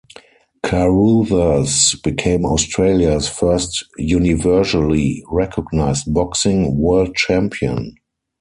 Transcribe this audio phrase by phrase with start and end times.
[0.63, 7.93] Carruthers became Australia's first universally recognised boxing World Champion.